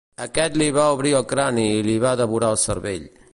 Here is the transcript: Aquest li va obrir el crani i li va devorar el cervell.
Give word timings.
Aquest 0.25 0.55
li 0.61 0.69
va 0.77 0.85
obrir 0.95 1.11
el 1.19 1.27
crani 1.33 1.67
i 1.75 1.85
li 1.89 1.99
va 2.07 2.15
devorar 2.23 2.51
el 2.57 2.63
cervell. 2.65 3.07